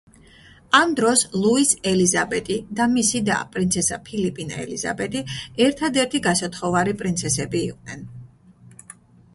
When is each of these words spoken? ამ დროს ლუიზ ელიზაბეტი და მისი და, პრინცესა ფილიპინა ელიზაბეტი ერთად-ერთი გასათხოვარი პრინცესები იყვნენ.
ამ 0.77 0.93
დროს 0.99 1.21
ლუიზ 1.41 1.73
ელიზაბეტი 1.91 2.57
და 2.79 2.87
მისი 2.95 3.21
და, 3.29 3.37
პრინცესა 3.57 4.01
ფილიპინა 4.09 4.59
ელიზაბეტი 4.65 5.23
ერთად-ერთი 5.69 6.25
გასათხოვარი 6.31 6.99
პრინცესები 7.05 7.65
იყვნენ. 7.69 8.07